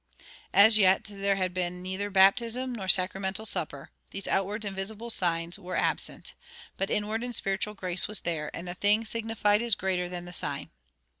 As 0.55 0.79
yet 0.79 1.03
there 1.07 1.35
had 1.35 1.53
been 1.53 1.83
neither 1.83 2.09
baptism 2.09 2.73
nor 2.73 2.87
sacramental 2.87 3.45
supper; 3.45 3.91
these 4.09 4.25
outward 4.27 4.65
and 4.65 4.75
visible 4.75 5.11
signs 5.11 5.59
were 5.59 5.75
absent; 5.75 6.33
but 6.75 6.89
inward 6.89 7.21
and 7.21 7.35
spiritual 7.35 7.75
grace 7.75 8.07
was 8.07 8.21
there, 8.21 8.49
and 8.51 8.67
the 8.67 8.73
thing 8.73 9.05
signified 9.05 9.61
is 9.61 9.75
greater 9.75 10.09
than 10.09 10.25
the 10.25 10.33
sign. 10.33 10.71